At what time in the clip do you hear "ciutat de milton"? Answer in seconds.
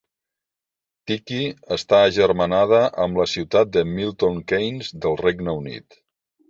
3.35-4.43